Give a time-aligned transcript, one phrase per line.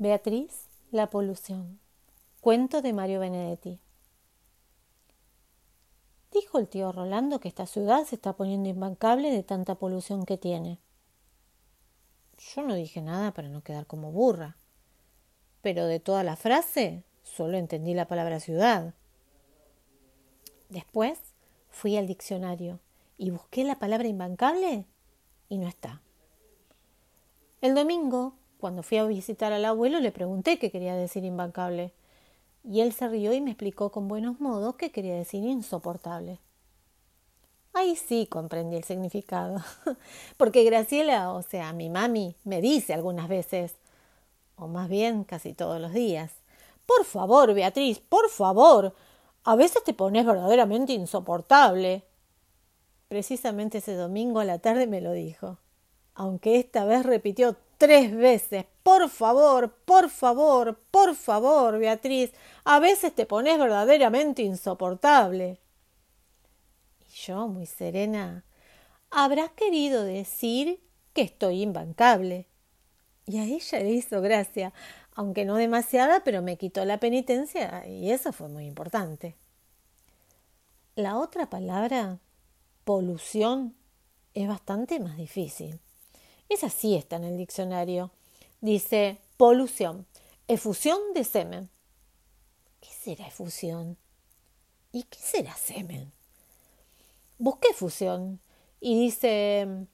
[0.00, 1.80] Beatriz, la polución.
[2.40, 3.80] Cuento de Mario Benedetti.
[6.30, 10.38] Dijo el tío Rolando que esta ciudad se está poniendo imbancable de tanta polución que
[10.38, 10.78] tiene.
[12.38, 14.56] Yo no dije nada para no quedar como burra,
[15.62, 18.94] pero de toda la frase solo entendí la palabra ciudad.
[20.68, 21.18] Después
[21.70, 22.78] fui al diccionario
[23.16, 24.86] y busqué la palabra imbancable
[25.48, 26.02] y no está.
[27.60, 31.92] El domingo cuando fui a visitar al abuelo le pregunté qué quería decir imbancable,
[32.64, 36.40] y él se rió y me explicó con buenos modos qué quería decir insoportable.
[37.72, 39.62] Ahí sí comprendí el significado,
[40.36, 43.76] porque Graciela, o sea, mi mami, me dice algunas veces,
[44.56, 46.32] o más bien casi todos los días,
[46.86, 48.94] por favor, Beatriz, por favor,
[49.44, 52.02] a veces te pones verdaderamente insoportable.
[53.08, 55.58] Precisamente ese domingo a la tarde me lo dijo,
[56.14, 58.66] aunque esta vez repitió tres veces.
[58.82, 62.32] Por favor, por favor, por favor, Beatriz,
[62.64, 65.60] a veces te pones verdaderamente insoportable.
[67.08, 68.44] Y yo, muy serena,
[69.10, 70.82] habrás querido decir
[71.14, 72.46] que estoy imbancable.
[73.26, 74.72] Y a ella le hizo gracia,
[75.14, 79.36] aunque no demasiada, pero me quitó la penitencia y eso fue muy importante.
[80.94, 82.18] La otra palabra,
[82.84, 83.76] polución,
[84.34, 85.80] es bastante más difícil.
[86.48, 88.10] Esa sí está en el diccionario.
[88.60, 90.06] Dice polución,
[90.48, 91.68] efusión de semen.
[92.80, 93.96] ¿Qué será efusión?
[94.92, 96.12] ¿Y qué será semen?
[97.38, 98.40] Busqué efusión
[98.80, 99.86] y dice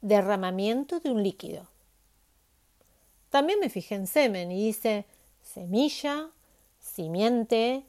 [0.00, 1.68] derramamiento de un líquido.
[3.30, 5.06] También me fijé en semen y dice
[5.42, 6.30] semilla,
[6.80, 7.84] simiente,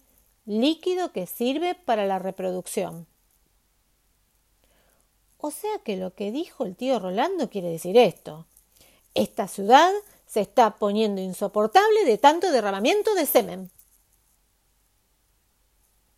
[0.45, 3.08] líquido que sirve para la reproducción.
[5.45, 8.45] O sea que lo que dijo el tío Rolando quiere decir esto.
[9.13, 9.91] Esta ciudad
[10.25, 13.69] se está poniendo insoportable de tanto derramamiento de semen.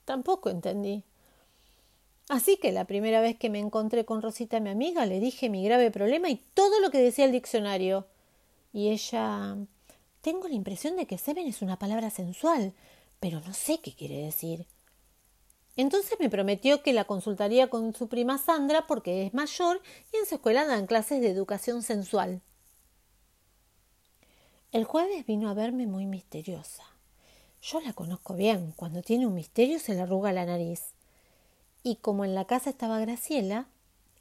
[0.06, 1.04] Tampoco entendí.
[2.30, 5.66] Así que la primera vez que me encontré con Rosita, mi amiga, le dije mi
[5.66, 8.06] grave problema y todo lo que decía el diccionario.
[8.74, 9.58] Y ella.
[10.22, 12.74] Tengo la impresión de que semen es una palabra sensual,
[13.20, 14.68] pero no sé qué quiere decir.
[15.78, 19.82] Entonces me prometió que la consultaría con su prima Sandra porque es mayor
[20.14, 22.42] y en su escuela dan clases de educación sensual.
[24.72, 26.84] El jueves vino a verme muy misteriosa.
[27.62, 28.74] Yo la conozco bien.
[28.76, 30.94] Cuando tiene un misterio se le arruga la nariz.
[31.84, 33.68] Y como en la casa estaba Graciela,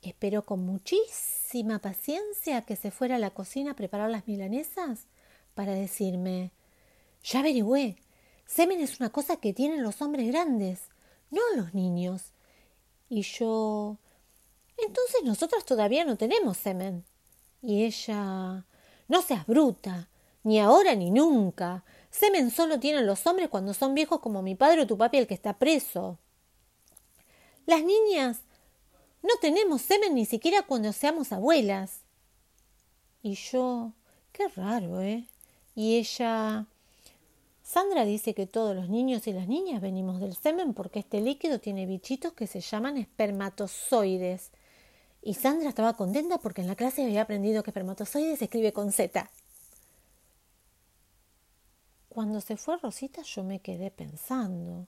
[0.03, 5.07] esperó con muchísima paciencia que se fuera a la cocina a preparar las milanesas
[5.55, 6.51] para decirme
[7.23, 7.97] Ya averigüé.
[8.47, 10.94] Semen es una cosa que tienen los hombres grandes
[11.31, 12.33] no los niños.
[13.09, 13.99] Y yo.
[14.77, 17.05] Entonces nosotros todavía no tenemos semen.
[17.63, 18.67] Y ella.
[19.09, 20.09] No seas bruta,
[20.43, 21.85] ni ahora ni nunca.
[22.11, 25.27] Semen solo tienen los hombres cuando son viejos como mi padre o tu papi el
[25.27, 26.19] que está preso.
[27.67, 28.43] Las niñas
[29.23, 32.03] no tenemos semen ni siquiera cuando seamos abuelas.
[33.23, 33.93] Y yo.
[34.33, 35.27] Qué raro, ¿eh?
[35.75, 36.67] Y ella.
[37.65, 41.61] Sandra dice que todos los niños y las niñas venimos del semen porque este líquido
[41.61, 44.51] tiene bichitos que se llaman espermatozoides.
[45.23, 48.93] Y Sandra estaba contenta porque en la clase había aprendido que espermatozoides se escribe con
[48.93, 49.31] Z.
[52.11, 54.87] Cuando se fue Rosita yo me quedé pensando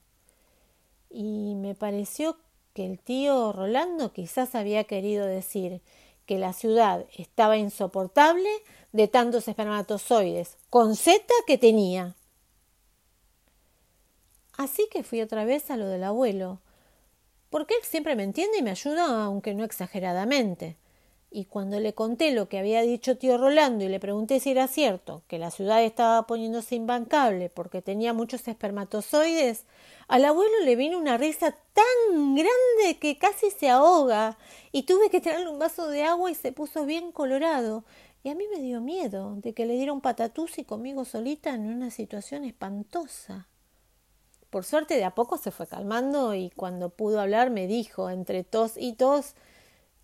[1.09, 2.37] y me pareció
[2.73, 5.81] que el tío Rolando quizás había querido decir
[6.27, 8.49] que la ciudad estaba insoportable
[8.91, 12.16] de tantos espermatozoides con Z que tenía.
[14.57, 16.61] Así que fui otra vez a lo del abuelo,
[17.51, 20.77] porque él siempre me entiende y me ayuda, aunque no exageradamente.
[21.29, 24.67] Y cuando le conté lo que había dicho tío Rolando y le pregunté si era
[24.67, 29.65] cierto, que la ciudad estaba poniéndose imbancable porque tenía muchos espermatozoides,
[30.07, 34.39] al abuelo le vino una risa tan grande que casi se ahoga
[34.71, 37.83] y tuve que traerle un vaso de agua y se puso bien colorado.
[38.23, 41.53] Y a mí me dio miedo de que le diera un patatús y conmigo solita
[41.53, 43.47] en una situación espantosa.
[44.49, 48.43] Por suerte de a poco se fue calmando y cuando pudo hablar me dijo, entre
[48.43, 49.35] tos y tos,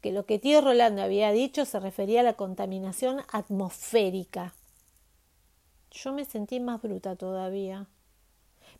[0.01, 4.53] que lo que tío Rolando había dicho se refería a la contaminación atmosférica.
[5.91, 7.87] Yo me sentí más bruta todavía.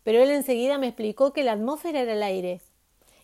[0.02, 2.60] Pero él enseguida me explicó que la atmósfera era el aire.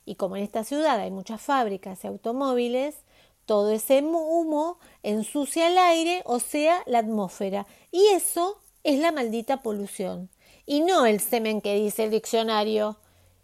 [0.06, 2.96] Y como en esta ciudad hay muchas fábricas y automóviles,
[3.44, 7.66] todo ese humo ensucia el aire, o sea, la atmósfera.
[7.90, 10.30] Y eso es la maldita polución
[10.70, 12.96] y no el semen que dice el diccionario.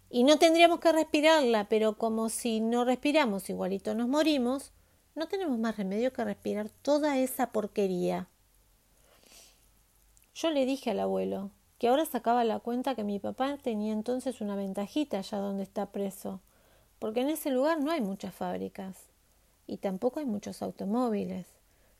[0.09, 4.71] Y no tendríamos que respirarla, pero como si no respiramos igualito nos morimos,
[5.13, 8.29] no tenemos más remedio que respirar toda esa porquería.
[10.35, 14.39] Yo le dije al abuelo que ahora sacaba la cuenta que mi papá tenía entonces
[14.39, 16.39] una ventajita allá donde está preso,
[16.97, 18.95] porque en ese lugar no hay muchas fábricas
[19.67, 21.45] y tampoco hay muchos automóviles,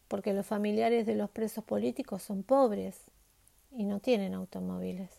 [0.07, 3.11] porque los familiares de los presos políticos son pobres
[3.71, 5.09] y no tienen automóviles.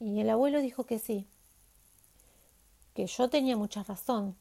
[0.00, 1.26] Y el abuelo dijo que sí,
[2.94, 4.36] que yo tenía mucha razón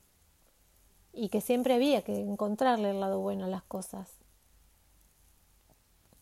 [1.13, 4.11] y que siempre había que encontrarle el lado bueno a las cosas.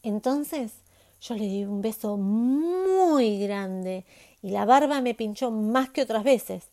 [0.04, 0.74] Entonces
[1.20, 4.06] yo le di un beso muy grande
[4.42, 6.70] y la barba me pinchó más que otras veces.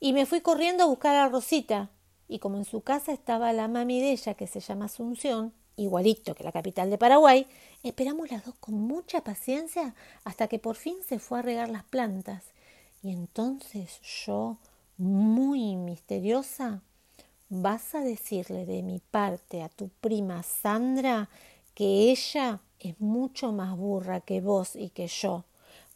[0.00, 1.90] Y me fui corriendo a buscar a Rosita.
[2.26, 6.34] Y como en su casa estaba la mami de ella, que se llama Asunción, igualito
[6.34, 7.46] que la capital de Paraguay,
[7.82, 9.94] esperamos las dos con mucha paciencia
[10.24, 12.44] hasta que por fin se fue a regar las plantas.
[13.02, 14.58] Y entonces yo,
[14.98, 16.82] muy misteriosa,
[17.48, 21.28] vas a decirle de mi parte a tu prima Sandra
[21.74, 25.44] que ella es mucho más burra que vos y que yo,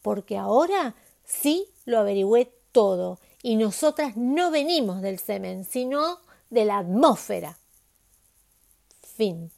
[0.02, 0.94] porque ahora
[1.24, 7.58] sí lo averigüé todo y nosotras no venimos del semen, sino de la atmósfera.
[9.02, 9.50] Fin.